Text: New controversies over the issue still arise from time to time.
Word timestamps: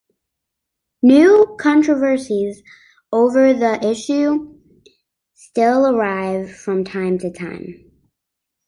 New 1.03 1.55
controversies 1.59 2.63
over 3.11 3.53
the 3.53 3.79
issue 3.85 4.59
still 5.35 5.85
arise 5.95 6.49
from 6.59 6.83
time 6.83 7.19
to 7.19 7.31
time. 7.31 7.91